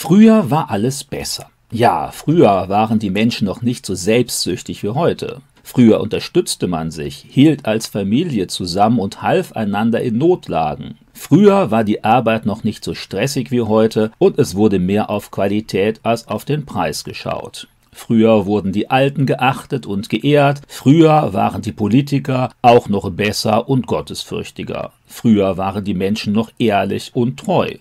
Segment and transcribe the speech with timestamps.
[0.00, 1.50] Früher war alles besser.
[1.72, 5.40] Ja, früher waren die Menschen noch nicht so selbstsüchtig wie heute.
[5.64, 10.98] Früher unterstützte man sich, hielt als Familie zusammen und half einander in Notlagen.
[11.14, 15.32] Früher war die Arbeit noch nicht so stressig wie heute und es wurde mehr auf
[15.32, 17.66] Qualität als auf den Preis geschaut.
[17.90, 23.88] Früher wurden die Alten geachtet und geehrt, früher waren die Politiker auch noch besser und
[23.88, 27.78] gottesfürchtiger, früher waren die Menschen noch ehrlich und treu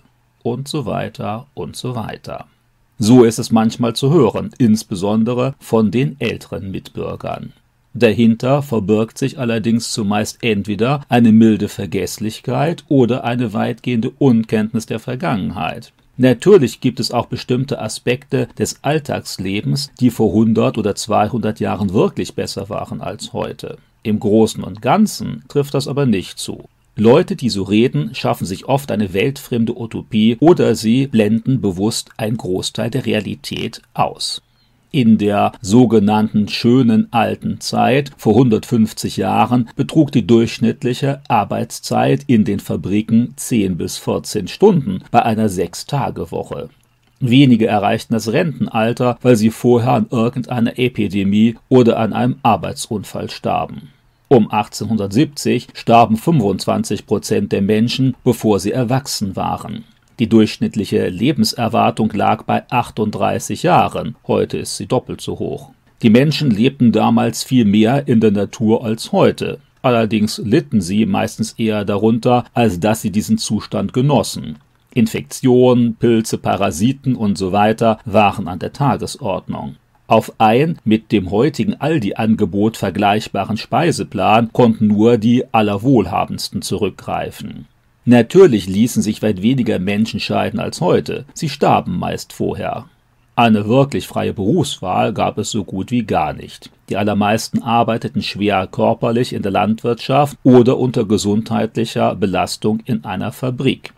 [0.52, 2.45] und so weiter und so weiter.
[3.00, 7.54] So ist es manchmal zu hören, insbesondere von den älteren Mitbürgern.
[7.94, 15.94] Dahinter verbirgt sich allerdings zumeist entweder eine milde Vergesslichkeit oder eine weitgehende Unkenntnis der Vergangenheit.
[16.18, 22.34] Natürlich gibt es auch bestimmte Aspekte des Alltagslebens, die vor 100 oder 200 Jahren wirklich
[22.34, 23.77] besser waren als heute.
[24.02, 26.70] Im Großen und Ganzen trifft das aber nicht zu.
[26.97, 32.37] Leute, die so reden, schaffen sich oft eine weltfremde Utopie oder sie blenden bewusst einen
[32.37, 34.41] Großteil der Realität aus
[34.97, 42.59] in der sogenannten schönen alten Zeit vor 150 Jahren betrug die durchschnittliche Arbeitszeit in den
[42.59, 46.70] Fabriken 10 bis 14 Stunden bei einer Sechstagewoche.
[47.20, 53.89] Wenige erreichten das Rentenalter, weil sie vorher an irgendeiner Epidemie oder an einem Arbeitsunfall starben.
[54.29, 59.85] Um 1870 starben 25 Prozent der Menschen, bevor sie erwachsen waren.
[60.20, 65.72] Die durchschnittliche Lebenserwartung lag bei 38 Jahren, heute ist sie doppelt so hoch.
[66.01, 69.59] Die Menschen lebten damals viel mehr in der Natur als heute.
[69.81, 74.57] Allerdings litten sie meistens eher darunter, als dass sie diesen Zustand genossen.
[74.94, 79.75] Infektionen, Pilze, Parasiten und so weiter waren an der Tagesordnung.
[80.08, 87.66] Auf ein mit dem heutigen Aldi-Angebot vergleichbaren Speiseplan konnten nur die Allerwohlhabendsten zurückgreifen.
[88.06, 92.85] Natürlich ließen sich weit weniger Menschen scheiden als heute, sie starben meist vorher.
[93.35, 96.72] Eine wirklich freie Berufswahl gab es so gut wie gar nicht.
[96.88, 103.91] Die allermeisten arbeiteten schwer körperlich in der Landwirtschaft oder unter gesundheitlicher Belastung in einer Fabrik.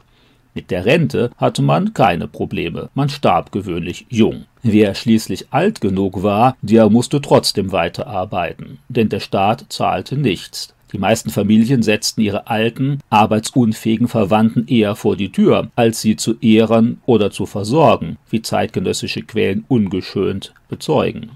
[0.53, 4.45] Mit der Rente hatte man keine Probleme, man starb gewöhnlich jung.
[4.63, 10.73] Wer schließlich alt genug war, der musste trotzdem weiterarbeiten, denn der Staat zahlte nichts.
[10.91, 16.35] Die meisten Familien setzten ihre alten, arbeitsunfähigen Verwandten eher vor die Tür, als sie zu
[16.39, 21.31] ehren oder zu versorgen, wie zeitgenössische Quellen ungeschönt bezeugen.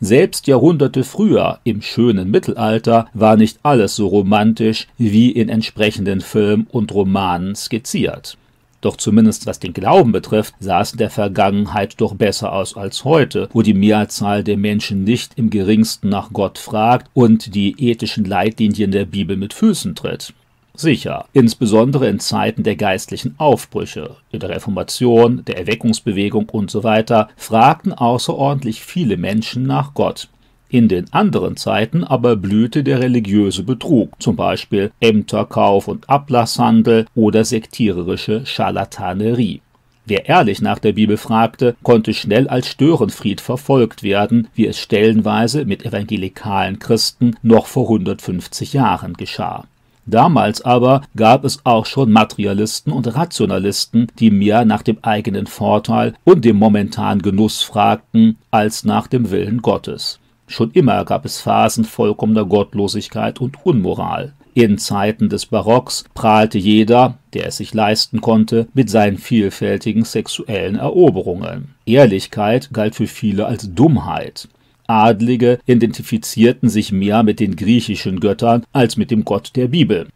[0.00, 6.66] Selbst Jahrhunderte früher, im schönen Mittelalter, war nicht alles so romantisch wie in entsprechenden Filmen
[6.70, 8.36] und Romanen skizziert.
[8.84, 13.02] Doch zumindest was den Glauben betrifft, sah es in der Vergangenheit doch besser aus als
[13.04, 18.26] heute, wo die Mehrzahl der Menschen nicht im geringsten nach Gott fragt und die ethischen
[18.26, 20.34] Leitlinien der Bibel mit Füßen tritt.
[20.74, 27.94] Sicher, insbesondere in Zeiten der geistlichen Aufbrüche, in der Reformation, der Erweckungsbewegung usw., so fragten
[27.94, 30.28] außerordentlich viele Menschen nach Gott.
[30.74, 37.44] In den anderen Zeiten aber blühte der religiöse Betrug, zum Beispiel Ämterkauf und Ablasshandel oder
[37.44, 39.60] sektiererische Scharlatanerie.
[40.04, 45.64] Wer ehrlich nach der Bibel fragte, konnte schnell als Störenfried verfolgt werden, wie es stellenweise
[45.64, 49.66] mit evangelikalen Christen noch vor 150 Jahren geschah.
[50.06, 56.14] Damals aber gab es auch schon Materialisten und Rationalisten, die mehr nach dem eigenen Vorteil
[56.24, 60.18] und dem momentanen Genuss fragten, als nach dem Willen Gottes.
[60.46, 64.34] Schon immer gab es Phasen vollkommener Gottlosigkeit und Unmoral.
[64.56, 70.76] In Zeiten des Barocks prahlte jeder, der es sich leisten konnte, mit seinen vielfältigen sexuellen
[70.76, 71.74] Eroberungen.
[71.86, 74.48] Ehrlichkeit galt für viele als Dummheit.
[74.86, 80.06] Adlige identifizierten sich mehr mit den griechischen Göttern als mit dem Gott der Bibel.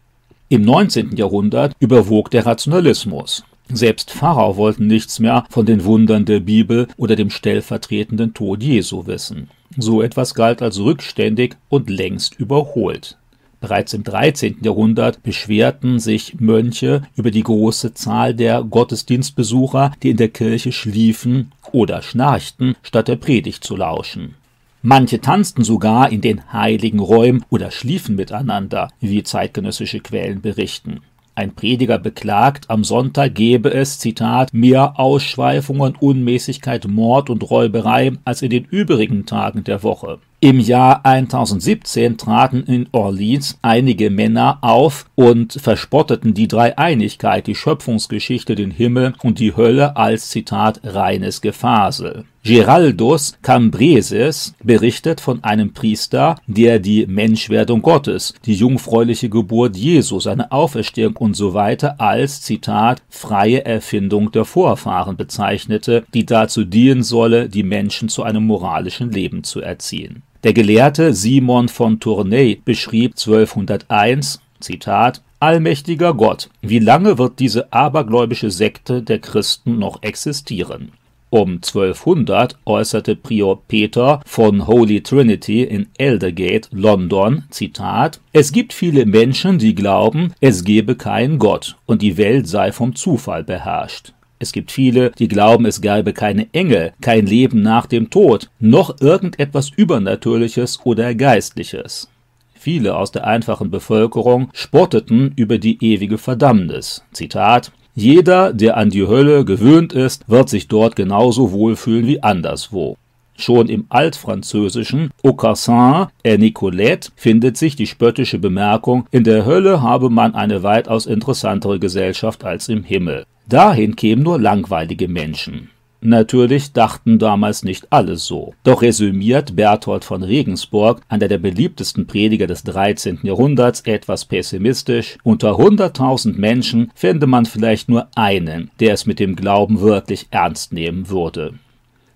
[0.47, 1.17] Im 19.
[1.17, 3.43] Jahrhundert überwog der Rationalismus.
[3.71, 9.05] Selbst Pfarrer wollten nichts mehr von den Wundern der Bibel oder dem stellvertretenden Tod Jesu
[9.05, 9.49] wissen.
[9.77, 13.17] So etwas galt als rückständig und längst überholt.
[13.61, 14.57] Bereits im 13.
[14.63, 21.51] Jahrhundert beschwerten sich Mönche über die große Zahl der Gottesdienstbesucher, die in der Kirche schliefen
[21.71, 24.35] oder schnarchten, statt der Predigt zu lauschen.
[24.81, 31.01] Manche tanzten sogar in den heiligen Räumen oder schliefen miteinander, wie zeitgenössische Quellen berichten.
[31.39, 38.41] Ein Prediger beklagt, am Sonntag gebe es, Zitat, mehr Ausschweifungen, Unmäßigkeit, Mord und Räuberei als
[38.41, 40.19] in den übrigen Tagen der Woche.
[40.41, 48.55] Im Jahr 1017 traten in Orleans einige Männer auf und verspotteten die Dreieinigkeit, die Schöpfungsgeschichte,
[48.55, 52.25] den Himmel und die Hölle als Zitat reines Gefasel.
[52.49, 60.51] Geraldus Cambresis berichtet von einem Priester, der die Menschwerdung Gottes, die jungfräuliche Geburt Jesu, seine
[60.51, 61.77] Auferstehung usw.
[61.79, 68.23] So als, Zitat, freie Erfindung der Vorfahren bezeichnete, die dazu dienen solle, die Menschen zu
[68.23, 70.23] einem moralischen Leben zu erziehen.
[70.43, 78.49] Der Gelehrte Simon von Tournai beschrieb 1201, Zitat, Allmächtiger Gott, wie lange wird diese abergläubische
[78.49, 80.93] Sekte der Christen noch existieren?
[81.31, 89.05] Um 1200 äußerte Prior Peter von Holy Trinity in Aldergate, London, Zitat, Es gibt viele
[89.05, 94.13] Menschen, die glauben, es gebe keinen Gott und die Welt sei vom Zufall beherrscht.
[94.39, 98.99] Es gibt viele, die glauben, es gäbe keine Engel, kein Leben nach dem Tod, noch
[98.99, 102.09] irgendetwas Übernatürliches oder Geistliches.
[102.53, 107.03] Viele aus der einfachen Bevölkerung spotteten über die ewige Verdammnis.
[107.13, 112.97] Zitat Jeder, der an die Hölle gewöhnt ist, wird sich dort genauso wohlfühlen wie anderswo.
[113.35, 120.09] Schon im altfranzösischen Aucassin et Nicolette findet sich die spöttische Bemerkung, in der Hölle habe
[120.09, 123.25] man eine weitaus interessantere Gesellschaft als im Himmel.
[123.47, 125.69] Dahin kämen nur langweilige Menschen.
[126.01, 128.53] Natürlich dachten damals nicht alle so.
[128.63, 133.19] Doch resümiert Berthold von Regensburg, einer der beliebtesten Prediger des 13.
[133.23, 139.35] Jahrhunderts, etwas pessimistisch, unter 100.000 Menschen fände man vielleicht nur einen, der es mit dem
[139.35, 141.55] Glauben wirklich ernst nehmen würde.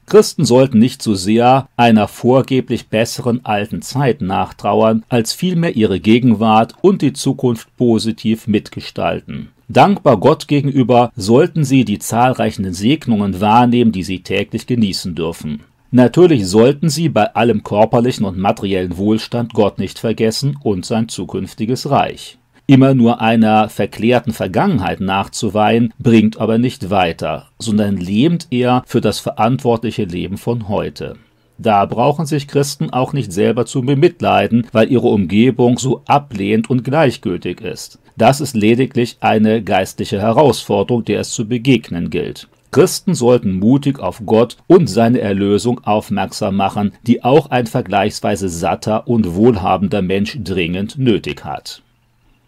[0.05, 6.73] Christen sollten nicht so sehr einer vorgeblich besseren alten Zeit nachtrauern, als vielmehr ihre Gegenwart
[6.81, 9.52] und die Zukunft positiv mitgestalten.
[9.67, 15.61] Dankbar Gott gegenüber sollten sie die zahlreichen Segnungen wahrnehmen, die sie täglich genießen dürfen.
[15.91, 21.89] Natürlich sollten sie bei allem körperlichen und materiellen Wohlstand Gott nicht vergessen und sein zukünftiges
[21.89, 22.39] Reich.
[22.65, 29.19] Immer nur einer verklärten Vergangenheit nachzuweihen, bringt aber nicht weiter, sondern lähmt eher für das
[29.19, 31.17] verantwortliche Leben von heute.
[31.57, 36.83] Da brauchen sich Christen auch nicht selber zu bemitleiden, weil ihre Umgebung so ablehnend und
[36.83, 37.99] gleichgültig ist.
[38.17, 42.47] Das ist lediglich eine geistliche Herausforderung, der es zu begegnen gilt.
[42.71, 49.07] Christen sollten mutig auf Gott und seine Erlösung aufmerksam machen, die auch ein vergleichsweise satter
[49.07, 51.83] und wohlhabender Mensch dringend nötig hat.